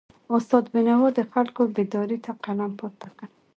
استاد 0.35 0.63
بینوا 0.73 1.07
د 1.17 1.21
خلکو 1.31 1.61
بیداری 1.75 2.17
ته 2.25 2.31
قلم 2.43 2.71
پورته 2.79 3.07
کړ. 3.17 3.27